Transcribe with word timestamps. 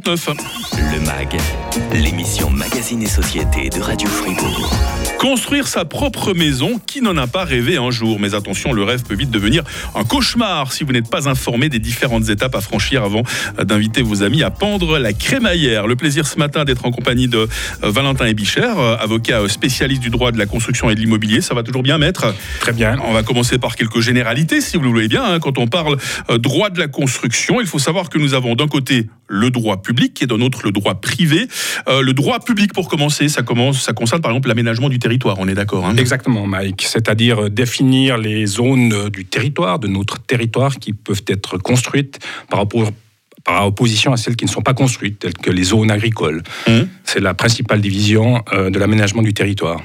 39. 0.00 0.71
Le 0.76 1.00
MAG, 1.00 1.36
l'émission 1.92 2.50
Magazine 2.50 3.02
et 3.02 3.06
Société 3.06 3.68
de 3.68 3.80
Radio 3.80 4.08
Fribourg. 4.08 4.70
Construire 5.18 5.68
sa 5.68 5.84
propre 5.84 6.34
maison, 6.34 6.80
qui 6.86 7.00
n'en 7.00 7.16
a 7.16 7.26
pas 7.26 7.44
rêvé 7.44 7.76
un 7.76 7.90
jour 7.90 8.18
Mais 8.18 8.34
attention, 8.34 8.72
le 8.72 8.82
rêve 8.82 9.02
peut 9.04 9.14
vite 9.14 9.30
devenir 9.30 9.62
un 9.94 10.04
cauchemar 10.04 10.72
si 10.72 10.82
vous 10.84 10.92
n'êtes 10.92 11.08
pas 11.08 11.28
informé 11.28 11.68
des 11.68 11.78
différentes 11.78 12.28
étapes 12.28 12.54
à 12.54 12.60
franchir 12.60 13.04
avant 13.04 13.22
d'inviter 13.62 14.02
vos 14.02 14.22
amis 14.22 14.42
à 14.42 14.50
pendre 14.50 14.98
la 14.98 15.12
crémaillère. 15.12 15.86
Le 15.86 15.96
plaisir 15.96 16.26
ce 16.26 16.38
matin 16.38 16.64
d'être 16.64 16.84
en 16.86 16.90
compagnie 16.90 17.28
de 17.28 17.38
euh, 17.38 17.46
Valentin 17.82 18.26
Ebicher, 18.26 18.72
euh, 18.76 18.96
avocat 18.98 19.40
euh, 19.42 19.48
spécialiste 19.48 20.02
du 20.02 20.10
droit 20.10 20.32
de 20.32 20.38
la 20.38 20.46
construction 20.46 20.90
et 20.90 20.94
de 20.94 21.00
l'immobilier. 21.00 21.40
Ça 21.40 21.54
va 21.54 21.62
toujours 21.62 21.82
bien, 21.82 21.98
maître? 21.98 22.34
Très 22.60 22.72
bien. 22.72 22.96
On 23.06 23.12
va 23.12 23.22
commencer 23.22 23.58
par 23.58 23.76
quelques 23.76 24.00
généralités, 24.00 24.60
si 24.60 24.76
vous 24.76 24.82
le 24.84 24.88
voulez 24.88 25.08
bien. 25.08 25.24
hein. 25.24 25.38
Quand 25.40 25.58
on 25.58 25.66
parle 25.66 25.98
droit 26.38 26.70
de 26.70 26.78
la 26.78 26.88
construction, 26.88 27.60
il 27.60 27.66
faut 27.66 27.78
savoir 27.78 28.08
que 28.08 28.18
nous 28.18 28.34
avons 28.34 28.54
d'un 28.54 28.68
côté 28.68 29.08
le 29.28 29.50
droit 29.50 29.80
public 29.80 30.20
et 30.22 30.26
d'un 30.26 30.40
autre 30.40 30.61
le 30.62 30.72
droit 30.72 30.94
privé. 30.94 31.48
Euh, 31.88 32.02
le 32.02 32.12
droit 32.12 32.40
public, 32.40 32.72
pour 32.72 32.88
commencer, 32.88 33.28
ça, 33.28 33.42
commence, 33.42 33.80
ça 33.80 33.92
concerne 33.92 34.20
par 34.20 34.30
exemple 34.30 34.48
l'aménagement 34.48 34.88
du 34.88 34.98
territoire, 34.98 35.36
on 35.38 35.48
est 35.48 35.54
d'accord 35.54 35.86
hein 35.86 35.96
Exactement, 35.96 36.46
Mike. 36.46 36.82
C'est-à-dire 36.82 37.44
euh, 37.44 37.50
définir 37.50 38.18
les 38.18 38.46
zones 38.46 38.92
euh, 38.92 39.10
du 39.10 39.24
territoire, 39.24 39.78
de 39.78 39.88
notre 39.88 40.18
territoire, 40.20 40.76
qui 40.76 40.92
peuvent 40.92 41.24
être 41.26 41.58
construites 41.58 42.18
par 42.48 42.60
rapport 42.60 42.90
par 43.44 43.66
opposition 43.66 44.12
à 44.12 44.16
celles 44.16 44.36
qui 44.36 44.44
ne 44.44 44.50
sont 44.50 44.62
pas 44.62 44.74
construites, 44.74 45.18
telles 45.18 45.32
que 45.36 45.50
les 45.50 45.64
zones 45.64 45.90
agricoles. 45.90 46.42
Mmh. 46.68 46.72
C'est 47.04 47.20
la 47.20 47.34
principale 47.34 47.80
division 47.80 48.42
euh, 48.52 48.70
de 48.70 48.78
l'aménagement 48.78 49.22
du 49.22 49.34
territoire. 49.34 49.80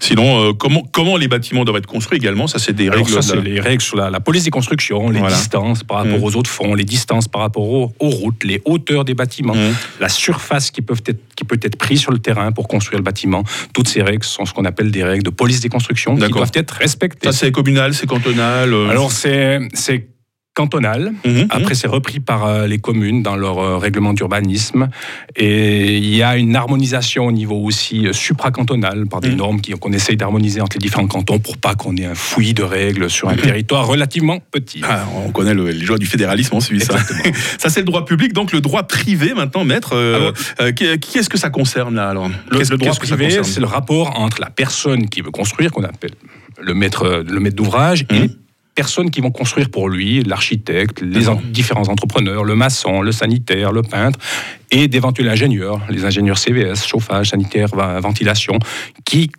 Sinon, 0.00 0.48
euh, 0.48 0.52
comment, 0.52 0.82
comment 0.92 1.16
les 1.16 1.28
bâtiments 1.28 1.64
doivent 1.64 1.78
être 1.78 1.86
construits 1.86 2.18
également 2.18 2.46
Ça, 2.46 2.58
c'est 2.58 2.72
des 2.74 2.88
Alors 2.88 2.98
règles. 3.06 3.10
ça, 3.10 3.16
de 3.20 3.24
c'est 3.24 3.36
la- 3.36 3.42
les 3.42 3.60
règles 3.60 3.82
sur 3.82 3.96
la, 3.96 4.10
la 4.10 4.20
police 4.20 4.44
des 4.44 4.50
constructions, 4.50 5.10
les 5.10 5.20
Voilà. 5.20 5.36
distances 5.36 5.82
par 5.84 5.98
rapport 5.98 6.18
Mmh. 6.18 6.24
aux 6.24 6.36
autres 6.36 6.50
fonds, 6.50 6.74
les 6.74 6.84
distances 6.84 7.28
par 7.28 7.40
rapport 7.42 7.68
aux, 7.68 7.92
aux 7.98 8.08
routes, 8.10 8.44
les 8.44 8.60
hauteurs 8.64 9.04
des 9.04 9.14
bâtiments, 9.14 9.54
Mmh. 9.54 9.74
la 10.00 10.08
surface 10.08 10.70
qui, 10.70 10.82
peuvent 10.82 11.02
être, 11.06 11.20
qui 11.34 11.44
peut 11.44 11.58
être 11.62 11.76
prise 11.76 12.00
sur 12.00 12.12
le 12.12 12.18
terrain 12.18 12.52
pour 12.52 12.68
construire 12.68 12.98
le 12.98 13.04
bâtiment. 13.04 13.42
Toutes 13.72 13.88
ces 13.88 14.02
règles 14.02 14.24
sont 14.24 14.44
ce 14.44 14.52
qu'on 14.52 14.64
appelle 14.64 14.90
des 14.90 15.04
règles 15.04 15.22
de 15.24 15.30
police 15.30 15.60
des 15.60 15.68
constructions 15.68 16.16
qui 16.16 16.28
doivent 16.28 16.50
être 16.54 16.72
respectées. 16.74 17.30
Ça, 17.30 17.32
c'est 17.32 17.52
communal, 17.52 17.94
c'est 17.94 18.06
cantonal. 18.06 18.72
euh, 18.72 18.88
Alors 18.88 19.12
c'est 19.12 19.60
cantonal. 20.62 21.12
mhm, 21.24 21.46
Après, 21.50 21.74
c'est 21.76 21.86
repris 21.86 22.18
par 22.18 22.40
euh, 22.46 22.66
les 22.66 22.78
communes 22.78 23.22
dans 23.22 23.36
leur 23.36 23.58
euh, 23.58 23.76
règlement 23.78 24.12
d'urbanisme. 24.12 24.88
Et 25.36 25.96
il 25.98 26.14
y 26.16 26.22
a 26.24 26.36
une 26.36 26.56
harmonisation 26.56 27.26
au 27.26 27.32
niveau 27.32 27.56
aussi 27.68 28.06
euh, 28.06 28.12
supracantonal 28.12 29.06
par 29.06 29.20
des 29.20 29.28
Mhm. 29.30 29.36
normes 29.36 29.60
qu'on 29.80 29.92
essaye 29.92 30.16
d'harmoniser 30.16 30.60
entre 30.60 30.76
les 30.78 30.84
différents 30.86 31.06
cantons 31.06 31.38
pour 31.38 31.56
pas 31.58 31.74
qu'on 31.76 31.96
ait 31.96 32.06
un 32.06 32.14
fouillis 32.16 32.54
de 32.54 32.64
règles 32.64 33.08
sur 33.08 33.28
un 33.28 33.34
Mhm. 33.36 33.42
territoire 33.48 33.86
relativement 33.86 34.38
petit. 34.50 34.80
Ah, 34.82 35.04
on 35.26 35.30
connaît 35.30 35.54
le- 35.54 35.70
les 35.70 35.84
joies 35.84 35.98
du 35.98 36.06
fédéralisme 36.06 36.56
en 36.56 36.60
Suisse. 36.60 36.88
Exactement. 36.90 37.22
Ça, 37.58 37.68
c'est 37.70 37.80
le 37.80 37.86
droit 37.86 38.04
public. 38.04 38.32
Donc, 38.32 38.52
le 38.52 38.60
droit 38.60 38.82
privé, 38.82 39.34
maintenant, 39.34 39.64
maître, 39.64 39.92
euh, 39.94 40.32
euh, 40.60 40.72
qui- 40.72 40.98
qui 40.98 41.18
est-ce 41.18 41.28
que 41.28 41.38
ça 41.38 41.50
concerne, 41.50 41.94
là, 41.94 42.08
alors 42.08 42.28
Le, 42.50 42.58
le 42.58 42.76
droit 42.76 42.92
ça 42.94 42.98
privé, 43.16 43.42
c'est 43.44 43.60
le 43.60 43.66
rapport 43.66 44.18
entre 44.18 44.40
la 44.40 44.50
personne 44.50 45.08
qui 45.08 45.20
veut 45.20 45.30
construire, 45.30 45.70
qu'on 45.70 45.84
appelle 45.84 46.12
le 46.60 46.74
maître, 46.74 47.22
le 47.36 47.38
maître 47.40 47.54
d'ouvrage, 47.56 48.04
et 48.10 48.30
personnes 48.78 49.10
qui 49.10 49.20
vont 49.20 49.32
construire 49.32 49.70
pour 49.70 49.88
lui, 49.88 50.22
l'architecte, 50.22 51.00
les 51.02 51.28
en- 51.28 51.40
différents 51.58 51.88
entrepreneurs, 51.88 52.44
le 52.44 52.54
maçon, 52.54 53.02
le 53.02 53.10
sanitaire, 53.10 53.72
le 53.72 53.82
peintre, 53.82 54.20
et 54.70 54.86
d'éventuels 54.86 55.28
ingénieurs, 55.28 55.80
les 55.90 56.04
ingénieurs 56.04 56.38
CVS, 56.38 56.86
chauffage, 56.86 57.30
sanitaire, 57.30 57.68
ventilation, 58.00 58.56
qui 59.04 59.32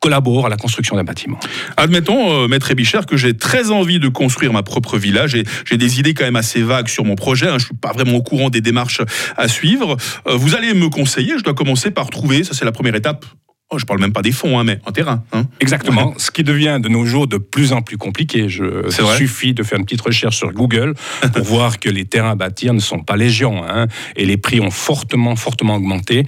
collaborent 0.00 0.46
à 0.46 0.48
la 0.48 0.56
construction 0.56 0.96
d'un 0.96 1.04
bâtiment. 1.04 1.38
Admettons, 1.76 2.22
euh, 2.44 2.48
maître 2.48 2.70
Ebicher, 2.70 3.00
que 3.06 3.18
j'ai 3.18 3.36
très 3.36 3.70
envie 3.70 3.98
de 3.98 4.08
construire 4.08 4.52
ma 4.54 4.62
propre 4.62 4.96
villa. 4.96 5.26
J'ai 5.26 5.42
j'ai 5.68 5.76
des 5.76 5.98
idées 6.00 6.14
quand 6.14 6.24
même 6.24 6.36
assez 6.36 6.62
vagues 6.62 6.88
sur 6.88 7.04
mon 7.04 7.14
projet. 7.16 7.48
hein. 7.48 7.58
Je 7.58 7.66
suis 7.66 7.74
pas 7.74 7.92
vraiment 7.92 8.14
au 8.16 8.22
courant 8.22 8.48
des 8.48 8.62
démarches 8.62 9.02
à 9.36 9.48
suivre. 9.48 9.96
Euh, 10.28 10.34
vous 10.36 10.54
allez 10.54 10.72
me 10.72 10.88
conseiller. 10.88 11.34
Je 11.36 11.42
dois 11.44 11.52
commencer 11.62 11.90
par 11.90 12.08
trouver, 12.08 12.42
ça 12.44 12.54
c'est 12.54 12.64
la 12.64 12.72
première 12.72 12.94
étape. 12.94 13.26
Oh, 13.70 13.78
je 13.78 13.84
parle 13.84 14.00
même 14.00 14.14
pas 14.14 14.22
des 14.22 14.32
fonds, 14.32 14.58
hein, 14.58 14.64
mais 14.64 14.80
un 14.86 14.92
terrain. 14.92 15.22
hein. 15.32 15.44
Exactement. 15.60 16.14
Ce 16.16 16.30
qui 16.30 16.42
devient 16.42 16.78
de 16.82 16.88
nos 16.88 17.04
jours 17.04 17.26
de 17.26 17.36
plus 17.36 17.72
en 17.74 17.82
plus 17.82 17.98
compliqué. 17.98 18.48
Je, 18.48 18.64
il 18.86 19.16
suffit 19.18 19.52
de 19.52 19.62
faire 19.62 19.78
une 19.78 19.84
petite 19.84 20.00
recherche 20.00 20.38
sur 20.38 20.50
Google 20.52 20.94
pour 21.34 21.44
voir 21.44 21.78
que 21.78 21.90
les 21.90 22.06
terrains 22.06 22.30
à 22.30 22.34
bâtir 22.34 22.72
ne 22.72 22.80
sont 22.80 23.00
pas 23.00 23.16
légion 23.16 23.62
hein, 23.68 23.86
et 24.16 24.24
les 24.24 24.38
prix 24.38 24.60
ont 24.60 24.70
fortement, 24.70 25.36
fortement 25.36 25.76
augmenté. 25.76 26.24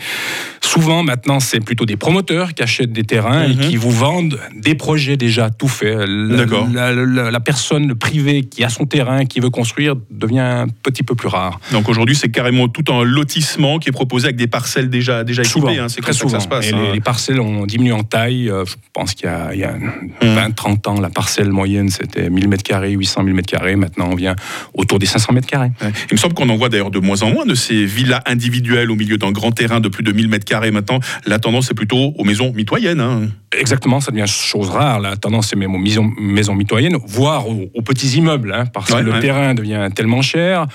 Souvent, 0.73 1.03
maintenant, 1.03 1.41
c'est 1.41 1.59
plutôt 1.59 1.85
des 1.85 1.97
promoteurs 1.97 2.55
qui 2.55 2.63
achètent 2.63 2.93
des 2.93 3.03
terrains 3.03 3.49
Mhm. 3.49 3.53
et 3.53 3.57
qui 3.67 3.77
vous 3.77 3.91
vendent 3.91 4.39
des 4.57 4.77
projets 4.77 5.17
déjà 5.17 5.51
tout 5.51 5.67
faits. 5.67 5.99
La- 6.07 6.37
D'accord. 6.37 6.69
La, 6.73 6.93
la- 6.93 7.31
la 7.33 7.41
personne, 7.41 7.89
le 7.89 7.97
privé 7.97 8.45
qui 8.45 8.63
a 8.63 8.69
son 8.69 8.87
terrain, 8.87 9.25
qui 9.25 9.41
veut 9.41 9.51
construire, 9.51 9.95
devient 10.13 10.39
un 10.39 10.67
petit 10.69 11.03
peu 11.03 11.17
plus 11.17 11.27
rare. 11.29 11.59
Donc 11.73 11.89
aujourd'hui, 11.89 12.15
c'est 12.15 12.29
carrément 12.31 12.69
tout 12.69 12.85
un 12.93 13.03
lotissement 13.03 13.79
qui 13.81 13.89
est 13.89 13.93
proposé 13.93 14.27
avec 14.27 14.37
des 14.37 14.47
parcelles 14.47 14.91
déjà, 14.91 15.25
déjà 15.25 15.43
équipées. 15.43 15.79
hein. 15.81 15.89
C'est 15.89 16.03
très 16.03 16.13
souvent. 16.13 16.31
ça 16.39 16.41
se 16.41 16.47
passe. 16.49 16.69
Et 16.71 16.73
hein. 16.75 16.83
les, 16.87 16.93
les 16.93 17.01
parcelles 17.01 17.41
ont 17.41 17.67
diminué 17.67 17.93
en 17.93 18.05
taille. 18.05 18.49
Euh, 18.49 18.65
Je 18.65 18.75
pense 18.93 19.15
qu'il 19.15 19.27
y 19.27 19.29
a, 19.29 19.47
a 19.49 19.73
Mmh. 19.73 20.37
20-30 20.37 20.87
ans, 20.89 21.01
la 21.01 21.11
parcelle 21.11 21.51
moyenne, 21.51 21.89
c'était 21.89 22.31
1000 22.31 22.47
m2, 22.49 22.91
800 22.97 23.25
000 23.25 23.37
m2. 23.37 23.75
Maintenant, 23.77 24.09
on 24.13 24.15
vient 24.15 24.37
autour 24.75 24.99
des 25.01 25.07
500 25.07 25.33
m2. 25.33 25.59
Ouais. 25.59 25.73
Il 26.11 26.15
me 26.15 26.17
semble 26.19 26.35
qu'on 26.35 26.49
en 26.49 26.57
voit 26.57 26.69
d'ailleurs 26.69 26.91
de 26.93 26.99
moins 27.01 27.23
en 27.23 27.31
moins 27.33 27.45
de 27.47 27.55
ces 27.57 27.85
villas 27.87 28.21
individuelles 28.27 28.91
au 28.91 28.95
milieu 28.97 29.17
d'un 29.19 29.33
grand 29.33 29.51
terrain 29.53 29.81
de 29.81 29.89
plus 29.89 30.05
de 30.05 30.13
1000 30.13 30.29
carrés. 30.61 30.71
Maintenant, 30.71 31.01
la 31.27 31.39
tendance 31.39 31.71
est 31.71 31.75
plutôt 31.75 32.15
aux 32.17 32.25
maisons 32.25 32.53
mitoyennes. 32.53 33.01
hein. 33.01 33.29
Exactement, 33.59 34.01
ça 34.01 34.13
devient 34.13 34.27
chose 34.27 34.69
rare. 34.71 35.01
La 35.01 35.17
tendance 35.17 35.53
est 35.53 35.57
même 35.57 35.75
aux 35.75 35.79
maisons, 35.79 36.11
maisons 36.21 36.55
mitoyennes, 36.55 36.97
voire 37.07 37.49
aux, 37.49 37.67
aux 37.75 37.83
petits 37.83 38.17
immeubles, 38.17 38.53
hein, 38.53 38.65
parce 38.73 38.91
Ouais, 38.91 39.01
que 39.01 39.07
le 39.11 39.19
terrain 39.21 39.55
devient 39.55 39.89
tellement 39.95 40.23
cher. 40.23 40.67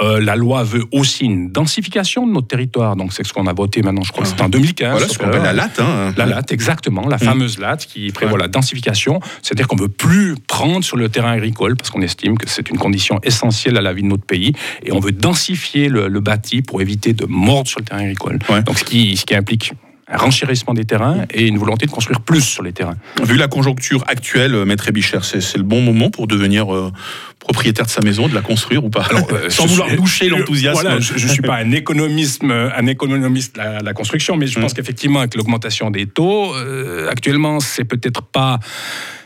Euh, 0.00 0.20
la 0.20 0.34
loi 0.34 0.64
veut 0.64 0.84
aussi 0.92 1.24
une 1.24 1.50
densification 1.52 2.26
de 2.26 2.32
notre 2.32 2.48
territoire. 2.48 2.96
Donc, 2.96 3.12
c'est 3.12 3.24
ce 3.24 3.32
qu'on 3.32 3.46
a 3.46 3.52
voté 3.52 3.80
maintenant, 3.82 4.02
je 4.02 4.10
crois 4.10 4.24
que 4.24 4.28
c'était 4.28 4.42
en 4.42 4.48
2015. 4.48 4.90
Voilà 4.90 5.08
ce 5.08 5.16
qu'on 5.18 5.26
appelle 5.26 5.42
la 5.42 5.52
latte. 5.52 5.78
hein. 5.78 6.12
La 6.16 6.26
latte, 6.26 6.50
exactement, 6.50 7.06
la 7.08 7.18
fameuse 7.18 7.58
latte 7.58 7.86
qui 7.86 8.10
prévoit 8.10 8.34
Ouais. 8.34 8.40
la 8.42 8.48
densification. 8.48 9.20
C'est-à-dire 9.42 9.68
qu'on 9.68 9.76
ne 9.76 9.82
veut 9.82 9.88
plus 9.88 10.34
prendre 10.48 10.82
sur 10.84 10.96
le 10.96 11.08
terrain 11.08 11.30
agricole 11.32 11.76
parce 11.76 11.90
qu'on 11.90 12.02
estime 12.02 12.36
que 12.36 12.48
c'est 12.48 12.70
une 12.70 12.78
condition 12.78 13.20
essentielle 13.22 13.76
à 13.76 13.80
la 13.82 13.92
vie 13.92 14.02
de 14.02 14.08
notre 14.08 14.24
pays 14.24 14.52
et 14.84 14.90
on 14.90 14.98
veut 14.98 15.12
densifier 15.12 15.88
le, 15.88 16.08
le 16.08 16.20
bâti 16.20 16.60
pour 16.62 16.82
éviter 16.82 17.12
de 17.12 17.26
mordre 17.26 17.68
sur 17.68 17.78
le 17.78 17.84
terrain 17.84 18.00
agricole. 18.00 18.40
Ouais. 18.48 18.62
Donc, 18.62 18.78
ce 18.78 18.84
qui, 18.84 19.16
ce 19.16 19.24
qui 19.24 19.34
implique 19.36 19.72
un 20.14 20.18
renchérissement 20.18 20.74
des 20.74 20.84
terrains 20.84 21.24
et 21.32 21.46
une 21.46 21.58
volonté 21.58 21.86
de 21.86 21.90
construire 21.90 22.20
plus 22.20 22.40
sur 22.42 22.62
les 22.62 22.72
terrains. 22.72 22.96
Vu 23.22 23.36
la 23.36 23.48
conjoncture 23.48 24.04
actuelle, 24.06 24.54
euh, 24.54 24.64
Maître 24.64 24.88
Ebicher, 24.88 25.18
c'est 25.22 25.40
c'est 25.40 25.58
le 25.58 25.64
bon 25.64 25.80
moment 25.82 26.10
pour 26.10 26.26
devenir 26.26 26.72
euh, 26.74 26.92
propriétaire 27.40 27.84
de 27.86 27.90
sa 27.90 28.00
maison, 28.00 28.28
de 28.28 28.34
la 28.34 28.40
construire 28.40 28.84
ou 28.84 28.90
pas? 28.90 29.06
Euh, 29.32 29.48
Sans 29.50 29.66
vouloir 29.66 29.88
suis- 29.88 29.96
doucher 29.96 30.28
l'enthousiasme. 30.28 30.80
Voilà, 30.80 31.00
je 31.00 31.12
ne 31.26 31.30
suis 31.32 31.42
pas 31.42 31.56
un 31.56 31.72
économiste, 31.72 32.42
un 32.44 32.86
économiste 32.86 33.54
de 33.56 33.60
la, 33.60 33.80
la 33.80 33.92
construction, 33.92 34.36
mais 34.36 34.46
je 34.46 34.58
pense 34.60 34.72
Mm. 34.72 34.76
qu'effectivement, 34.76 35.18
avec 35.20 35.34
l'augmentation 35.34 35.90
des 35.90 36.06
taux, 36.06 36.54
euh, 36.54 37.08
actuellement, 37.10 37.60
c'est 37.60 37.84
peut-être 37.84 38.22
pas 38.22 38.60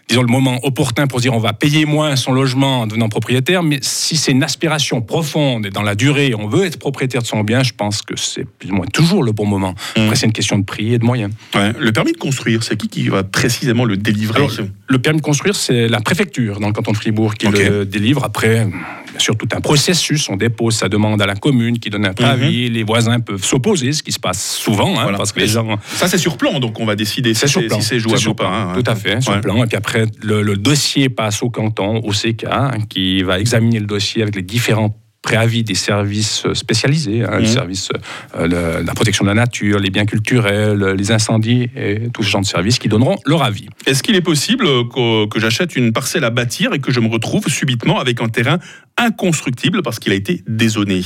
disons, 0.08 0.22
le 0.22 0.28
moment 0.28 0.58
opportun 0.64 1.06
pour 1.06 1.20
dire 1.20 1.34
on 1.34 1.38
va 1.38 1.52
payer 1.52 1.84
moins 1.84 2.16
son 2.16 2.32
logement 2.32 2.82
en 2.82 2.86
devenant 2.86 3.08
propriétaire, 3.08 3.62
mais 3.62 3.78
si 3.82 4.16
c'est 4.16 4.32
une 4.32 4.42
aspiration 4.42 5.00
profonde 5.00 5.66
et 5.66 5.70
dans 5.70 5.82
la 5.82 5.94
durée, 5.94 6.34
on 6.38 6.48
veut 6.48 6.64
être 6.64 6.78
propriétaire 6.78 7.22
de 7.22 7.26
son 7.26 7.42
bien, 7.44 7.62
je 7.62 7.72
pense 7.72 8.02
que 8.02 8.16
c'est 8.16 8.44
plus 8.44 8.70
ou 8.70 8.74
moins 8.74 8.86
toujours 8.86 9.22
le 9.22 9.32
bon 9.32 9.47
moment. 9.47 9.74
Mm. 9.97 10.00
Après, 10.00 10.16
c'est 10.16 10.26
une 10.26 10.32
question 10.32 10.58
de 10.58 10.64
prix 10.64 10.94
et 10.94 10.98
de 10.98 11.04
moyens. 11.04 11.32
Ouais. 11.54 11.72
Le 11.78 11.92
permis 11.92 12.12
de 12.12 12.18
construire, 12.18 12.62
c'est 12.62 12.76
qui 12.76 12.88
qui 12.88 13.08
va 13.08 13.22
précisément 13.22 13.84
le 13.84 13.97
délivrer 13.97 14.38
Alors, 14.38 14.52
le 14.88 14.99
permis 14.99 15.19
de 15.21 15.25
construire, 15.25 15.54
c'est 15.54 15.87
la 15.88 16.00
préfecture 16.00 16.60
dans 16.60 16.66
le 16.69 16.72
canton 16.72 16.93
de 16.93 16.97
Fribourg 16.97 17.34
qui 17.34 17.47
le 17.47 17.84
délivre. 17.84 18.25
Après, 18.25 18.65
bien 18.65 19.19
sûr, 19.19 19.37
tout 19.37 19.49
un 19.54 19.60
processus. 19.60 20.28
On 20.31 20.37
dépose 20.37 20.76
sa 20.76 20.88
demande 20.88 21.21
à 21.21 21.26
la 21.26 21.34
commune 21.34 21.78
qui 21.78 21.91
donne 21.91 22.06
un 22.06 22.15
préavis. 22.15 22.71
Les 22.71 22.82
voisins 22.84 23.21
peuvent 23.21 23.44
s'opposer, 23.44 23.93
ce 23.93 24.03
qui 24.03 24.12
se 24.12 24.19
passe 24.21 24.56
souvent, 24.56 24.98
hein, 24.98 25.03
Voilà. 25.03 25.19
parce 25.19 25.32
que 25.32 25.41
les 25.41 25.47
gens. 25.47 25.78
Ça, 25.87 26.09
c'est 26.09 26.19
sur 26.19 26.37
plan, 26.37 26.59
donc 26.59 26.81
on 26.81 26.87
va 26.87 26.97
décider 26.97 27.34
si 27.34 27.41
C'est 27.41 27.48
si 27.82 27.98
jouable 27.98 28.19
sur 28.19 28.32
ou 28.32 28.34
pas. 28.34 28.44
plan, 28.44 28.53
hein. 28.71 28.72
Tout 28.82 28.91
à 28.91 28.94
fait, 28.94 29.21
sur 29.21 29.38
plan. 29.41 29.62
Et 29.62 29.66
puis 29.66 29.77
après, 29.77 30.06
le, 30.22 30.43
le 30.43 30.56
dossier 30.56 31.09
passe 31.10 31.43
au 31.43 31.50
canton, 31.50 31.98
au 32.04 32.12
CK, 32.12 32.44
hein, 32.50 32.71
qui 32.88 33.22
va 33.22 33.38
examiner 33.41 33.81
le 33.81 33.87
dossier 33.87 34.22
avec 34.22 34.37
les 34.37 34.43
différents 34.43 34.97
préavis 35.28 35.62
des 35.72 35.75
services 35.91 36.47
spécialisés, 36.55 37.21
hein, 37.25 37.34
Mhm. 37.37 37.41
les 37.44 37.53
services 37.61 37.89
euh, 38.37 38.47
le- 38.53 38.87
la 38.89 38.94
protection 38.98 39.25
de 39.27 39.28
la 39.28 39.39
nature, 39.45 39.78
les 39.86 39.91
biens 39.97 40.07
culturels, 40.15 40.83
les 41.01 41.09
incendies 41.19 41.65
et 41.77 42.09
tout 42.15 42.22
ce 42.22 42.30
genre 42.30 42.41
de 42.41 42.47
services 42.57 42.78
qui 42.83 42.89
donneront 42.89 43.16
leur 43.27 43.42
avis. 43.51 43.69
Est-ce 43.86 44.03
qu'il 44.03 44.16
est 44.21 44.27
possible 44.33 44.65
que, 44.95 45.27
que 45.33 45.39
j'achète 45.39 45.77
une 45.77 45.92
parcelle 45.92 46.25
à 46.25 46.30
bâtir 46.30 46.72
et 46.72 46.78
que 46.84 46.91
je 46.92 47.01
me 47.01 47.09
retrouve 47.16 47.45
subitement 47.48 47.98
avec 48.04 48.16
un 48.22 48.28
terrain 48.28 48.59
inconstructible 48.97 49.83
parce 49.83 49.98
qu'il 49.98 50.13
a 50.13 50.16
été 50.16 50.42
dézoné? 50.48 51.03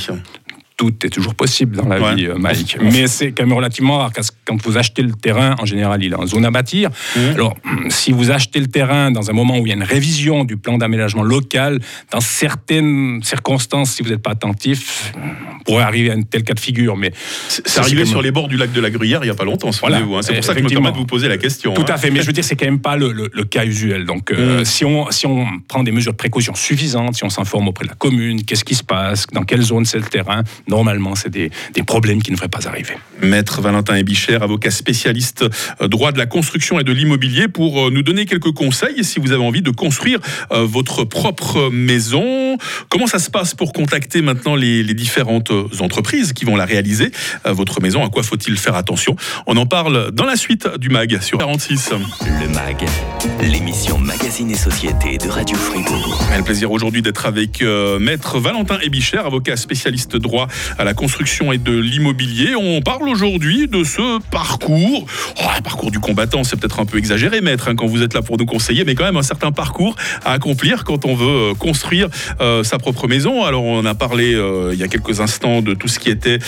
Tout 0.83 1.07
est 1.07 1.11
toujours 1.11 1.37
possible 1.37 1.77
dans 1.77 1.87
la 1.87 2.01
Ouais. 2.01 2.15
vie, 2.17 2.27
euh, 2.27 2.35
Mike. 2.37 2.77
Mais 2.81 3.07
c'est 3.07 3.31
quand 3.31 3.45
même 3.45 3.53
relativement 3.53 3.99
rare. 3.99 4.11
parce 4.13 4.33
que 4.33 4.37
Quand 4.45 4.61
vous 4.65 4.77
achetez 4.77 5.03
le 5.03 5.13
terrain, 5.13 5.55
en 5.61 5.65
général, 5.65 6.03
il 6.03 6.13
est 6.13 6.17
en 6.17 6.27
zone 6.27 6.45
à 6.45 6.51
bâtir. 6.51 6.91
Alors, 7.37 7.55
hum, 7.65 7.89
si 7.89 8.11
vous 8.11 8.33
achetez 8.33 8.59
le 8.59 8.67
terrain 8.67 9.13
dans 9.13 9.31
un 9.31 9.33
moment 9.33 9.59
où 9.61 9.67
il 9.67 9.69
y 9.69 9.73
a 9.73 9.77
une 9.77 9.85
révision 9.85 10.43
du 10.45 10.57
plan 10.57 10.79
d'aménagement 10.79 11.23
local, 11.23 11.79
dans 12.11 12.21
certaines 12.21 13.23
circonstances, 13.23 13.93
si 13.93 14.03
vous 14.03 14.11
n'êtes 14.11 14.23
pas 14.23 14.33
attentif, 14.33 15.13
on 15.61 15.63
pourrait 15.65 15.85
arriver 15.85 16.11
à 16.11 16.15
un 16.15 16.23
tel 16.23 16.43
cas 16.43 16.55
de 16.55 16.61
figure. 16.61 16.97
Mais 16.97 17.13
C'est 17.49 17.79
arrivé 17.79 18.05
sur 18.05 18.21
les 18.23 18.33
bords 18.33 18.49
du 18.49 18.57
lac 18.57 18.73
de 18.73 18.81
la 18.81 18.91
Gruyère 18.91 19.21
il 19.23 19.27
n'y 19.27 19.31
a 19.31 19.35
pas 19.35 19.45
longtemps, 19.45 19.71
Voilà. 19.81 19.99
souvenez-vous, 19.99 20.17
hein. 20.19 20.23
C'est 20.23 20.35
pour 20.35 20.45
ça 20.45 20.55
que 20.55 20.59
je 20.59 20.65
me 20.65 20.69
permets 20.71 20.91
de 20.91 20.97
vous 20.97 21.07
poser 21.07 21.29
la 21.29 21.39
question. 21.39 21.75
Tout 21.75 21.83
hein. 21.83 21.95
à 21.95 21.99
fait, 21.99 22.11
mais 22.11 22.21
je 22.23 22.27
veux 22.27 22.33
dire, 22.39 22.45
c'est 22.45 22.57
quand 22.57 22.67
même 22.67 22.81
pas 22.81 22.97
le, 22.97 23.13
le- 23.13 23.31
le 23.33 23.45
cas 23.45 23.65
usuel. 23.65 24.05
Donc, 24.05 24.33
euh, 24.33 24.61
Mm. 24.63 24.65
si, 24.65 24.85
on, 24.85 25.11
si 25.13 25.27
on 25.27 25.47
prend 25.69 25.85
des 25.85 25.93
mesures 25.93 26.13
de 26.13 26.17
précaution 26.17 26.55
suffisantes, 26.57 27.15
si 27.15 27.23
on 27.25 27.31
s'informe 27.31 27.69
auprès 27.69 27.85
de 27.85 27.91
la 27.91 27.95
commune, 27.95 28.43
qu'est-ce 28.45 28.65
qui 28.65 28.75
se 28.75 28.83
passe, 28.83 29.27
dans 29.33 29.45
quelle 29.45 29.63
zone 29.63 29.85
c'est 29.85 29.99
le 29.99 30.05
terrain, 30.05 30.43
normalement, 30.73 31.15
c'est 31.15 31.29
des, 31.29 31.51
des, 31.75 31.83
problèmes 31.83 32.23
qui 32.23 32.31
ne 32.31 32.37
devraient 32.37 32.49
pas 32.49 32.67
arriver. 32.67 32.95
Maître 33.21 33.61
Valentin 33.61 33.95
Ebicher, 33.95 34.37
avocat 34.37 34.71
spécialiste 34.71 35.45
euh, 35.83 35.87
droit 35.87 36.13
de 36.13 36.19
la 36.19 36.25
construction 36.25 36.81
et 36.81 36.85
de 36.85 36.93
l'immobilier, 36.93 37.47
pour 37.47 37.79
euh, 37.79 37.91
nous 37.91 38.03
donner 38.03 38.25
quelques 38.25 38.53
conseils 38.53 39.05
si 39.05 39.21
vous 39.21 39.33
avez 39.33 39.45
envie 39.45 39.61
de 39.61 39.71
construire 39.71 40.19
euh, 40.51 40.65
votre 40.65 41.05
propre 41.05 41.69
maison. 41.71 42.57
Comment 42.89 43.07
ça 43.07 43.19
se 43.19 43.31
passe 43.31 43.55
pour 43.55 43.75
contacter 43.75 44.23
maintenant 44.23 44.55
les, 44.55 44.83
les 44.83 44.95
différentes 44.95 45.53
entreprises 45.79 46.33
qui 46.33 46.47
vont 46.47 46.57
la 46.57 46.65
réaliser, 46.65 47.11
votre 47.45 47.83
maison? 47.83 48.03
À 48.05 48.09
quoi 48.09 48.23
faut-il 48.23 48.57
faire 48.57 48.75
attention? 48.75 49.15
On 49.47 49.57
en 49.59 49.67
parle 49.67 50.11
dans 50.13 50.25
la 50.25 50.37
suite 50.37 50.67
du 50.79 50.89
MAG 50.89 51.21
sur 51.21 51.37
46. 51.37 51.91
Le 52.41 52.49
MAG, 52.49 52.87
l'émission 53.43 53.99
Magazine 53.99 54.51
et 54.51 54.57
Société 54.57 55.19
de 55.19 55.29
Radio 55.29 55.57
Fribourg. 55.57 56.25
On 56.31 56.33
a 56.33 56.39
le 56.39 56.45
plaisir 56.45 56.73
aujourd'hui 56.73 57.03
d'être 57.03 57.27
avec 57.27 57.63
Maître 58.01 58.39
Valentin 58.39 58.79
Ebicher, 58.83 59.19
avocat 59.19 59.57
spécialiste 59.57 60.17
droit 60.17 60.49
à 60.79 60.85
la 60.85 60.95
construction 60.95 61.53
et 61.53 61.59
de 61.59 61.77
l'immobilier. 61.77 62.55
On 62.55 62.81
parle 62.81 63.09
aujourd'hui 63.09 63.69
de 63.69 63.85
ce 63.85 64.21
parcours. 64.31 65.07
Oh, 65.41 65.63
parcours 65.63 65.91
du 65.91 66.01
combattant, 66.01 66.45
c'est 66.45 66.57
peut-être 66.59 66.81
un 66.81 66.87
peu 66.87 66.99
exagéré, 66.99 67.41
maître, 67.41 67.69
hein, 67.69 67.77
quand 67.77 67.87
vous 67.87 68.03
êtes 68.03 68.15
là 68.15 68.23
pour 68.23 68.39
nous 68.39 68.47
conseiller, 68.47 68.85
mais 68.85 68.95
quand 68.95 69.05
même 69.05 69.17
un 69.17 69.23
certain 69.23 69.53
parcours 69.53 69.97
à 70.25 70.33
accomplir 70.33 70.85
quand 70.85 71.07
on 71.07 71.15
veut 71.15 71.27
euh, 71.27 71.55
construire 71.55 72.09
euh, 72.41 72.65
sa 72.65 72.79
propre 72.79 73.09
maison. 73.09 73.45
Alors, 73.45 73.65
on 73.65 73.85
a 73.85 73.95
parlé 73.95 74.35
euh, 74.35 74.71
il 74.73 74.79
y 74.79 74.83
a 74.83 74.89
quelques 74.89 75.21
instants 75.21 75.63
de 75.63 75.75
tout 75.75 75.89
ce 75.89 75.99
qui 75.99 76.11
était 76.11 76.39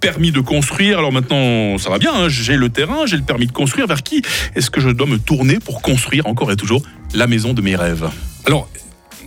permis 0.00 0.32
de 0.32 0.40
construire. 0.40 0.98
Alors 0.98 1.12
maintenant, 1.12 1.78
ça 1.78 1.90
va 1.90 1.98
bien, 1.98 2.12
hein, 2.14 2.28
j'ai 2.28 2.56
le 2.56 2.68
terrain, 2.68 3.06
j'ai 3.06 3.16
le 3.16 3.22
permis 3.22 3.46
de 3.46 3.52
construire. 3.52 3.86
Vers 3.86 4.02
qui 4.02 4.22
est-ce 4.54 4.70
que 4.70 4.80
je 4.80 4.90
dois 4.90 5.06
me 5.06 5.18
tourner 5.18 5.58
pour 5.58 5.82
construire 5.82 6.26
encore 6.26 6.50
et 6.52 6.56
toujours 6.56 6.82
la 7.14 7.26
maison 7.26 7.52
de 7.52 7.62
mes 7.62 7.76
rêves? 7.76 8.08
Alors, 8.46 8.68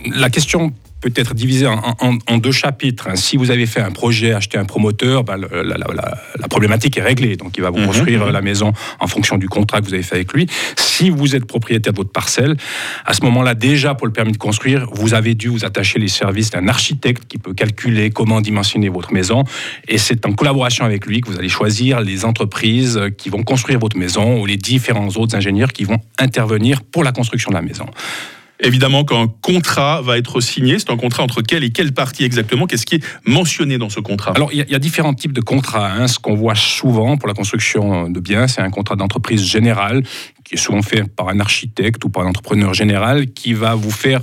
la 0.04 0.30
question 0.30 0.72
peut 1.10 1.20
être 1.20 1.34
divisé 1.34 1.66
en, 1.66 2.38
deux 2.38 2.52
chapitres. 2.52 3.08
Si 3.16 3.36
vous 3.36 3.50
avez 3.50 3.66
fait 3.66 3.80
un 3.80 3.92
projet, 3.92 4.32
acheté 4.32 4.58
un 4.58 4.64
promoteur, 4.64 5.22
bah, 5.24 5.36
la, 5.36 6.48
problématique 6.48 6.98
est 6.98 7.02
réglée. 7.02 7.36
Donc, 7.36 7.56
il 7.56 7.62
va 7.62 7.70
vous 7.70 7.78
mhm, 7.78 7.86
construire 7.86 8.26
mhm. 8.26 8.32
la 8.32 8.42
maison 8.42 8.72
en 8.98 9.06
fonction 9.06 9.38
du 9.38 9.48
contrat 9.48 9.80
que 9.80 9.86
vous 9.86 9.94
avez 9.94 10.02
fait 10.02 10.16
avec 10.16 10.32
lui. 10.32 10.46
Si 10.76 11.10
vous 11.10 11.36
êtes 11.36 11.44
propriétaire 11.44 11.92
de 11.92 11.98
votre 11.98 12.10
parcelle, 12.10 12.56
à 13.04 13.14
ce 13.14 13.22
moment-là, 13.24 13.54
déjà 13.54 13.94
pour 13.94 14.06
le 14.06 14.12
permis 14.12 14.32
de 14.32 14.36
construire, 14.36 14.88
vous 14.92 15.14
avez 15.14 15.34
dû 15.34 15.48
vous 15.48 15.64
attacher 15.64 15.98
les 15.98 16.08
services 16.08 16.50
d'un 16.50 16.66
architecte 16.68 17.24
qui 17.28 17.38
peut 17.38 17.54
calculer 17.54 18.10
comment 18.10 18.40
dimensionner 18.40 18.88
votre 18.88 19.12
maison. 19.12 19.44
Et 19.86 19.98
c'est 19.98 20.26
en 20.26 20.32
collaboration 20.32 20.84
avec 20.84 21.06
lui 21.06 21.20
que 21.20 21.30
vous 21.30 21.38
allez 21.38 21.48
choisir 21.48 22.00
les 22.00 22.24
entreprises 22.24 23.00
qui 23.16 23.28
vont 23.28 23.42
construire 23.42 23.78
votre 23.78 23.96
maison 23.96 24.40
ou 24.40 24.46
les 24.46 24.56
différents 24.56 25.08
autres 25.08 25.36
ingénieurs 25.36 25.72
qui 25.72 25.84
vont 25.84 25.98
intervenir 26.18 26.82
pour 26.82 27.04
la 27.04 27.12
construction 27.12 27.50
de 27.50 27.56
la 27.56 27.62
maison. 27.62 27.86
Évidemment, 28.60 29.04
quand 29.04 29.22
un 29.22 29.28
contrat 29.28 30.00
va 30.00 30.16
être 30.18 30.40
signé, 30.40 30.78
c'est 30.78 30.90
un 30.90 30.96
contrat 30.96 31.22
entre 31.22 31.42
quelle 31.42 31.64
et 31.64 31.70
quelle 31.70 31.92
partie 31.92 32.24
exactement 32.24 32.66
Qu'est-ce 32.66 32.86
qui 32.86 32.96
est 32.96 33.04
mentionné 33.24 33.78
dans 33.78 33.90
ce 33.90 34.00
contrat? 34.00 34.32
Alors, 34.34 34.52
il 34.52 34.64
y, 34.68 34.74
a 34.74 34.78
différents 34.78 35.14
types 35.14 35.32
de 35.32 35.40
contrats. 35.40 35.92
Hein. 35.92 36.08
Ce 36.08 36.18
qu'on 36.18 36.34
voit 36.34 36.54
souvent 36.54 37.16
pour 37.16 37.28
la 37.28 37.34
construction 37.34 38.08
de 38.08 38.20
biens, 38.20 38.46
c'est 38.48 38.62
un 38.62 38.70
contrat 38.70 38.96
d'entreprise 38.96 39.44
générale 39.44 40.02
qui 40.44 40.54
est 40.54 40.58
souvent 40.58 40.82
fait 40.82 41.04
par 41.04 41.28
un 41.28 41.40
architecte 41.40 42.04
ou 42.04 42.08
par 42.08 42.24
un 42.24 42.28
entrepreneur 42.28 42.72
général 42.72 43.26
qui 43.26 43.52
va 43.52 43.74
vous 43.74 43.90
faire 43.90 44.22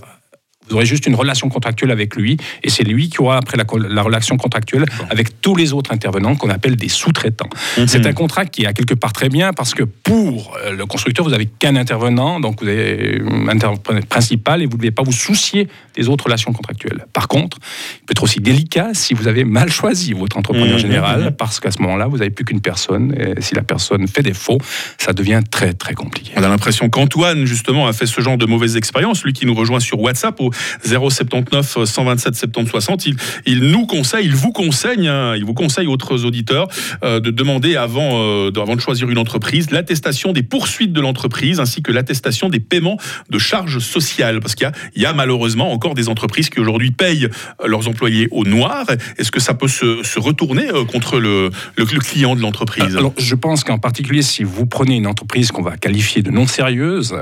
vous 0.70 0.76
aurez 0.76 0.86
juste 0.86 1.06
une 1.08 1.16
relation 1.16 1.50
contractuelle 1.50 1.92
avec 1.92 2.16
lui, 2.16 2.38
et 2.64 2.70
c'est 2.70 2.84
lui 2.84 3.10
qui 3.10 3.22
aura 3.22 3.38
après 3.38 3.58
la, 3.58 4.02
relation 4.02 4.38
contractuelle 4.38 4.86
avec 5.10 5.42
tous 5.42 5.56
les 5.56 5.74
autres 5.74 5.92
intervenants 5.92 6.36
qu'on 6.36 6.50
appelle 6.50 6.76
des 6.76 6.90
sous-traitants. 6.90 7.50
Mhm. 7.78 7.88
C'est 7.88 8.06
un 8.06 8.14
contrat 8.14 8.46
qui 8.46 8.64
est 8.64 8.68
à 8.68 8.74
quelque 8.74 8.94
part 8.94 9.14
très 9.14 9.30
bien 9.30 9.54
parce 9.54 9.74
que 9.74 9.84
pour 9.84 10.56
euh, 10.58 10.72
le 10.72 10.86
constructeur, 10.86 11.26
vous 11.26 11.32
n'avez 11.32 11.46
qu'un 11.46 11.76
intervenant, 11.76 12.40
donc 12.40 12.62
vous 12.62 12.68
avez 12.68 13.22
un 13.22 13.48
intervenant 13.50 14.02
principal 14.08 14.62
et 14.62 14.66
vous 14.66 14.74
ne 14.74 14.78
devez 14.78 14.92
pas 14.92 15.04
vous 15.04 15.12
soucier 15.12 15.68
des 15.96 16.10
autres 16.10 16.26
relations 16.26 16.54
contractuelles. 16.54 17.06
Par 17.14 17.28
contre, 17.28 17.58
il 18.02 18.06
peut 18.06 18.12
être 18.12 18.24
aussi 18.24 18.40
délicat 18.40 18.90
si 18.94 19.14
vous 19.14 19.28
avez 19.28 19.44
mal 19.44 19.72
choisi 19.72 20.14
votre 20.14 20.38
entrepreneur 20.38 20.76
mhm. 20.76 20.80
général, 20.80 21.36
parce 21.38 21.60
qu'à 21.60 21.72
ce 21.72 21.82
moment-là, 21.82 22.08
vous 22.08 22.18
n'avez 22.18 22.30
plus 22.30 22.46
qu'une 22.46 22.62
personne, 22.62 23.16
et 23.18 23.42
si 23.42 23.56
la 23.56 23.64
personne 23.64 24.08
fait 24.08 24.24
défaut, 24.24 24.58
ça 24.98 25.14
devient 25.14 25.42
très 25.50 25.74
très 25.74 25.94
compliqué. 25.94 26.32
On 26.36 26.44
a 26.44 26.50
l'impression 26.50 26.90
qu'Antoine, 26.90 27.46
justement, 27.46 27.88
a 27.88 27.94
fait 27.94 28.06
ce 28.06 28.22
genre 28.22 28.38
de 28.38 28.46
mauvaises 28.46 28.78
expériences, 28.78 29.24
lui 29.24 29.34
qui 29.34 29.46
nous 29.46 29.54
rejoint 29.54 29.80
sur 29.80 30.00
WhatsApp 30.00 30.40
au 30.40 30.52
079 30.84 31.86
127 31.86 32.36
70 32.36 32.70
60. 32.70 33.06
Il, 33.06 33.16
il 33.46 33.60
nous 33.72 33.86
conseille, 33.86 34.26
il 34.26 34.36
vous 34.36 34.52
conseille, 34.52 35.08
hein, 35.08 35.36
il 35.36 35.46
vous 35.46 35.54
conseille 35.54 35.88
autres 35.88 36.26
auditeurs 36.26 36.68
euh, 37.04 37.20
de 37.20 37.32
demander 37.32 37.76
avant, 37.76 38.22
euh, 38.22 38.52
avant 38.56 38.76
de 38.76 38.82
choisir 38.82 39.10
une 39.10 39.18
entreprise 39.18 39.72
l'attestation 39.72 40.34
des 40.34 40.44
poursuites 40.44 40.94
de 40.94 41.02
l'entreprise 41.02 41.60
ainsi 41.60 41.82
que 41.82 41.92
l'attestation 41.92 42.50
des 42.50 42.60
paiements 42.60 42.98
de 43.30 43.38
charges 43.38 43.80
sociales 43.80 44.40
parce 44.40 44.56
qu'il 44.56 44.70
y, 44.96 45.02
y, 45.02 45.06
a 45.06 45.14
malheureusement 45.14 45.72
encore 45.72 45.83
des 45.94 46.08
entreprises 46.08 46.50
qui 46.50 46.62
aujourd'hui 46.62 46.92
payent 46.92 47.28
leurs 47.66 47.88
employés 47.90 48.30
au 48.32 48.46
noir. 48.46 48.86
Est-ce 49.18 49.32
que 49.32 49.42
ça 49.42 49.54
peut 49.54 49.68
se, 49.68 50.04
se 50.04 50.20
retourner 50.20 50.70
euh, 50.70 50.86
contre 50.86 51.20
le, 51.20 51.50
le, 51.78 51.86
client 51.86 52.36
de 52.36 52.42
l'entreprise? 52.42 52.96
Alors 52.96 53.14
je 53.18 53.36
pense 53.36 53.64
qu'en 53.64 53.78
particulier 53.78 54.22
si 54.22 54.44
vous 54.44 54.66
prenez 54.66 54.96
une 54.96 55.08
entreprise 55.08 55.52
qu'on 55.52 55.62
va 55.62 55.76
qualifier 55.76 56.22
de 56.22 56.32
non 56.32 56.48
sérieuse, 56.48 57.16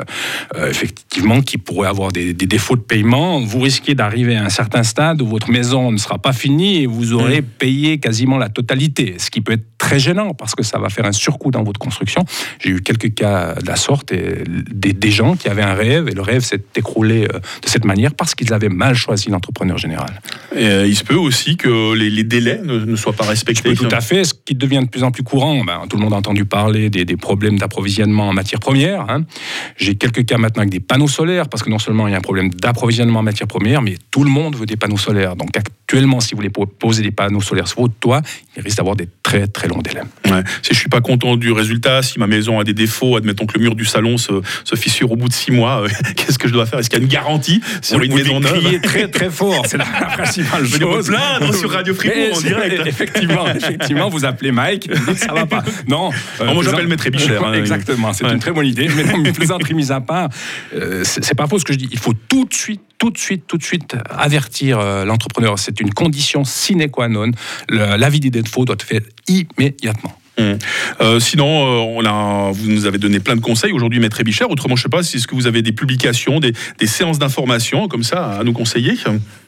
effectivement 0.68 1.42
qui 1.42 1.58
pourrait 1.58 1.90
avoir 1.90 2.12
des, 2.12 2.34
des 2.34 2.46
défauts 2.46 2.76
de 2.76 2.82
paiement 2.82 3.32
vous 3.40 3.60
risquez 3.60 3.96
d'arriver 3.96 4.36
à 4.36 4.44
un 4.44 4.50
certain 4.50 4.84
stade 4.84 5.22
où 5.22 5.28
votre 5.28 5.50
maison 5.50 5.92
ne 5.92 5.98
sera 5.98 6.18
pas 6.18 6.34
finie 6.34 6.84
et 6.84 6.86
vous 6.86 7.14
aurez 7.14 7.42
mm. 7.42 7.46
payé 7.58 8.00
quasiment 8.00 8.38
la 8.38 8.50
totalité, 8.50 9.16
ce 9.18 9.30
qui 9.30 9.42
peut 9.42 9.54
être 9.54 9.66
très 9.82 9.98
gênant 9.98 10.36
parce 10.36 10.54
que 10.54 10.62
ça 10.62 10.78
va 10.78 10.90
faire 10.90 11.06
un 11.06 11.12
surcoût 11.12 11.50
dans 11.50 11.64
votre 11.64 11.80
construction. 11.80 12.24
J'ai 12.60 12.70
eu 12.70 12.82
quelques 12.82 13.16
cas 13.16 13.56
de 13.56 13.66
la 13.66 13.76
sorte 13.76 14.12
et 14.12 14.44
des, 14.46 15.12
gens 15.12 15.36
qui 15.36 15.50
avaient 15.50 15.64
un 15.64 15.74
rêve 15.74 16.08
et 16.08 16.12
le 16.12 16.22
rêve 16.22 16.44
s'est 16.44 16.64
écroulé 16.76 17.24
euh, 17.24 17.40
de 17.40 17.68
cette 17.68 17.84
manière 17.84 18.14
parce 18.14 18.36
qu'ils 18.36 18.54
avaient 18.54 18.70
mal 18.70 18.94
choisi 18.94 19.32
l'entrepreneur 19.32 19.80
général. 19.80 20.22
Euh, 20.56 20.86
il 20.88 20.96
se 20.96 21.04
peut 21.04 21.16
aussi 21.16 21.58
que 21.58 21.94
les, 21.94 22.24
délais 22.24 22.62
ne, 22.64 22.96
soient 22.96 23.14
pas 23.14 23.26
respectés. 23.26 23.74
Tout 23.74 23.88
à 23.92 24.02
fait, 24.02 24.24
ce 24.24 24.36
qui 24.36 24.54
devient 24.54 24.82
de 24.84 24.88
plus 24.88 25.04
en 25.04 25.10
plus 25.10 25.24
courant. 25.24 25.64
Ben, 25.66 25.82
tout 25.90 25.98
le 25.98 26.04
monde 26.04 26.14
a 26.14 26.18
entendu 26.18 26.46
parler 26.46 26.92
des, 26.92 27.18
problèmes 27.18 27.58
d'approvisionnement 27.58 28.30
en 28.30 28.34
matières 28.34 28.60
premières. 28.60 29.10
Hein. 29.10 29.26
J'ai 29.78 29.96
quelques 29.96 30.26
cas 30.26 30.38
maintenant 30.38 30.62
avec 30.62 30.72
des 30.72 30.80
panneaux 30.80 31.08
solaires 31.08 31.50
parce 31.50 31.64
que 31.64 31.72
non 31.72 31.80
seulement 31.80 32.08
il 32.08 32.12
y 32.12 32.14
a 32.14 32.20
un 32.20 32.22
problème 32.22 32.50
d'approvisionnement 32.52 33.20
en 33.20 33.24
matières 33.24 33.48
premières, 33.48 33.82
mais 33.82 33.96
tout 34.12 34.24
le 34.24 34.30
monde 34.30 34.56
veut 34.56 34.68
des 34.68 34.78
panneaux 34.78 34.98
solaires. 34.98 35.36
Donc 35.36 35.50
actuellement, 35.58 36.20
si 36.20 36.32
vous 36.32 36.38
voulez 36.38 36.52
poser 36.52 37.02
des 37.02 37.12
panneaux 37.12 37.42
solaires 37.42 37.68
sur 37.68 37.82
votre 37.82 37.96
toit, 38.00 38.22
il 38.56 38.62
risque 38.62 38.78
d'avoir 38.78 38.96
des 38.96 39.10
très 39.24 39.48
très 39.48 39.71
longs 39.72 39.82
délais. 39.82 40.02
Si 40.62 40.74
je 40.74 40.80
suis 40.80 40.90
pas 40.90 41.02
content 41.02 41.36
du 41.36 41.52
résultat, 41.52 42.02
si 42.02 42.20
ma 42.20 42.28
maison 42.28 42.60
a 42.60 42.64
des 42.64 42.74
défauts, 42.74 43.18
admettons 43.18 43.46
que 43.46 43.58
le 43.58 43.64
mur 43.64 43.76
du 43.76 43.86
salon 43.86 44.18
se, 44.18 44.42
fissure 44.76 45.12
au 45.12 45.16
bout 45.16 45.28
de 45.28 45.34
six 45.34 45.52
mois, 45.52 45.84
euh, 45.84 45.88
qu'est-ce 46.16 46.40
que 46.40 46.48
je 46.48 46.54
dois 46.54 46.66
faire? 46.66 46.80
Est-ce 46.80 46.90
qu'il 46.90 47.00
y 47.00 47.02
a 47.02 47.04
une 47.04 47.12
garantie 47.12 47.62
sur 47.82 48.02
une 48.02 48.14
maison 48.14 48.40
neuve? 48.40 48.82
très 48.82 49.08
très 49.08 49.30
fort, 49.30 49.66
c'est 49.68 49.78
la 49.78 49.86
principale 49.86 50.66
je 50.66 50.80
chose. 50.80 51.08
plaindre 51.08 51.54
sur 51.60 51.72
Radio 51.72 51.94
Fribourg 51.94 52.38
en 52.38 52.42
direct. 52.42 52.82
Effectivement, 52.86 53.48
effectivement, 53.48 54.10
vous 54.10 54.26
appelez 54.26 54.52
Mike, 54.52 54.90
ça 55.16 55.34
va 55.34 55.46
pas. 55.46 55.64
Non, 55.88 56.12
euh, 56.40 56.54
moi 56.54 56.64
j'appelle 56.64 56.88
Maître 56.88 57.10
Bicher. 57.10 57.38
Hein, 57.44 57.54
exactement, 57.54 58.14
c'est 58.14 58.26
une 58.26 58.40
très 58.40 58.52
bonne 58.52 58.68
idée. 58.68 58.90
Mais 58.96 59.04
non, 59.04 59.24
plaisanterie 59.32 59.74
mise 59.74 59.92
à 59.92 60.02
part, 60.02 60.30
euh, 60.76 61.04
c'est 61.04 61.36
pas 61.36 61.48
faux 61.48 61.60
ce 61.60 61.66
que 61.66 61.74
je 61.74 61.78
dis. 61.78 61.90
Il 61.92 62.00
faut 62.00 62.14
tout 62.14 62.46
de 62.46 62.54
suite 62.54 62.82
tout 63.02 63.10
de 63.10 63.18
suite, 63.18 63.48
tout 63.48 63.58
de 63.58 63.64
suite 63.64 63.96
avertir 64.12 64.80
euh, 64.80 65.06
l'entrepreneur. 65.06 65.58
C'est 65.58 65.82
une 65.82 65.92
condition 65.92 66.44
sine 66.44 66.88
qua 66.92 67.08
non. 67.08 67.32
L'avis 67.68 68.20
des 68.20 68.30
défauts 68.30 68.64
doit 68.64 68.76
être 68.76 68.84
fait 68.84 69.04
immédiatement. 69.28 70.21
Hum. 70.38 70.58
Euh, 71.02 71.20
sinon, 71.20 71.46
euh, 71.46 72.02
on 72.02 72.06
a, 72.06 72.52
vous 72.52 72.72
nous 72.72 72.86
avez 72.86 72.98
donné 72.98 73.20
plein 73.20 73.36
de 73.36 73.42
conseils 73.42 73.74
aujourd'hui, 73.74 74.00
Maître 74.00 74.22
Bichère. 74.24 74.50
Autrement, 74.50 74.76
je 74.76 74.82
ne 74.82 74.84
sais 74.84 74.90
pas, 74.90 75.04
si 75.04 75.18
est-ce 75.18 75.28
que 75.28 75.36
vous 75.36 75.48
avez 75.48 75.62
des 75.62 75.74
publications, 75.74 76.40
des, 76.40 76.54
séances 76.86 77.20
d'information 77.20 77.88
comme 77.88 78.04
ça 78.04 78.40
à 78.40 78.44
nous 78.44 78.54
conseiller? 78.54 78.94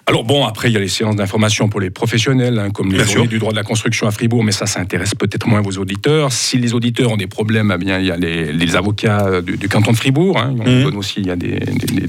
Alors 0.06 0.26
bon, 0.26 0.46
après, 0.46 0.70
il 0.70 0.74
y 0.74 0.78
a 0.78 0.82
les 0.82 0.90
séances 0.90 1.16
d'information 1.16 1.70
pour 1.70 1.80
les 1.80 1.90
professionnels, 1.90 2.60
hein, 2.60 2.70
comme 2.70 2.92
les 2.92 3.06
journées 3.06 3.28
du 3.28 3.40
droit 3.40 3.52
de 3.52 3.56
la 3.58 3.64
construction 3.64 4.08
à 4.08 4.12
Fribourg, 4.12 4.44
mais 4.44 4.52
ça, 4.52 4.66
ça 4.66 4.82
intéresse 4.82 5.16
peut-être 5.16 5.48
moins 5.48 5.62
vos 5.62 5.78
auditeurs. 5.78 6.34
Si 6.34 6.58
les 6.58 6.74
auditeurs 6.74 7.12
ont 7.12 7.18
des 7.18 7.28
problèmes, 7.28 7.72
eh 7.74 7.78
bien, 7.78 8.00
il 8.00 8.06
y 8.06 8.12
a 8.12 8.18
les, 8.18 8.76
avocats 8.76 9.42
du, 9.42 9.70
canton 9.70 9.92
de 9.92 9.98
Fribourg. 9.98 10.38
Hein. 10.38 10.56
on 10.60 10.66
hum. 10.66 10.84
donne 10.84 10.98
aussi, 10.98 11.22
il 11.22 11.28
y 11.28 11.32
a 11.32 11.36
des, 11.36 11.60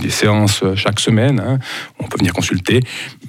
séances 0.08 0.64
chaque 0.74 1.00
semaine. 1.00 1.40
Hein. 1.40 1.58
on 2.00 2.04
peut 2.08 2.18
venir 2.18 2.32
consulter. 2.32 2.80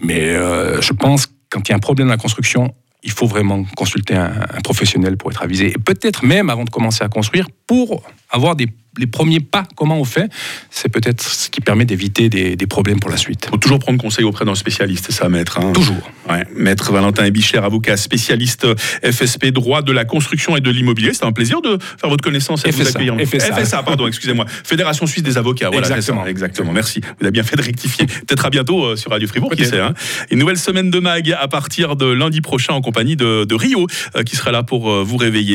Mais 0.01 0.29
euh, 0.29 0.81
je 0.81 0.93
pense, 0.93 1.27
quand 1.49 1.67
il 1.67 1.71
y 1.71 1.73
a 1.73 1.75
un 1.75 1.79
problème 1.79 2.07
dans 2.07 2.13
la 2.13 2.17
construction, 2.17 2.73
il 3.05 3.11
faut 3.11 3.27
vraiment 3.27 3.63
consulter 3.77 4.15
un, 4.15 4.33
professionnel 4.63 5.15
pour 5.15 5.31
être 5.31 5.43
avisé. 5.43 5.67
Et 5.67 5.77
peut-être 5.77 6.25
même 6.25 6.49
avant 6.49 6.65
de 6.65 6.69
commencer 6.69 7.03
à 7.03 7.07
construire, 7.07 7.47
pour 7.67 8.03
avoir 8.35 8.55
des 8.55 8.67
les 8.97 9.07
premiers 9.07 9.39
pas, 9.39 9.63
comment 9.75 9.99
on 9.99 10.05
fait, 10.05 10.29
c'est 10.69 10.89
peut-être 10.89 11.21
ce 11.21 11.49
qui 11.49 11.61
permet 11.61 11.85
d'éviter 11.85 12.29
des, 12.29 12.67
problèmes 12.67 12.99
pour 12.99 13.11
la 13.11 13.17
suite. 13.17 13.45
Il 13.47 13.49
faut 13.51 13.57
toujours 13.57 13.79
prendre 13.79 14.01
conseil 14.01 14.25
auprès 14.25 14.43
d'un 14.43 14.55
spécialiste, 14.55 15.11
ça, 15.11 15.29
maître. 15.29 15.59
Hein. 15.59 15.71
Toujours. 15.73 16.11
Maître 16.55 16.91
Valentin 16.91 17.23
Ebicher, 17.25 17.59
avocat 17.59 17.95
spécialiste 17.95 18.65
FSP, 19.03 19.47
droit 19.47 19.81
de 19.81 19.91
la 19.91 20.03
construction 20.03 20.57
et 20.57 20.61
de 20.61 20.71
l'immobilier. 20.71 21.13
C'est 21.13 21.25
un 21.25 21.31
plaisir 21.31 21.61
de 21.61 21.77
faire 21.79 22.09
votre 22.09 22.23
connaissance 22.23 22.65
et 22.65 22.71
de 22.71 22.75
vous 22.75 22.87
accueillir. 22.87 23.15
FSA. 23.17 23.83
pardon, 23.83 24.07
excusez-moi. 24.07 24.45
Fédération 24.47 25.05
Suisse 25.05 25.23
des 25.23 25.37
avocats. 25.37 25.69
Voilà, 25.69 25.87
exactement. 25.87 26.25
exactement. 26.25 26.71
Merci. 26.71 27.01
Vous 27.01 27.25
avez 27.25 27.31
bien 27.31 27.43
fait 27.43 27.55
de 27.55 27.61
rectifier. 27.61 28.05
Peut-être 28.27 28.45
à 28.45 28.49
bientôt 28.49 28.83
euh, 28.83 28.95
sur 28.95 29.11
Radio 29.11 29.27
Fribourg, 29.27 29.51
qui 29.55 29.65
sait. 29.65 29.79
Hein. 29.79 29.93
Une 30.31 30.39
nouvelle 30.39 30.57
semaine 30.57 30.89
de 30.89 30.99
MAG 30.99 31.31
à 31.39 31.47
partir 31.47 31.95
de 31.95 32.07
lundi 32.07 32.41
prochain 32.41 32.73
en 32.73 32.81
compagnie 32.81 33.15
de, 33.15 33.55
Rio, 33.55 33.87
euh, 34.15 34.23
qui 34.23 34.35
sera 34.35 34.51
là 34.51 34.63
pour 34.63 34.91
euh, 34.91 35.03
vous 35.03 35.17
réveiller. 35.17 35.53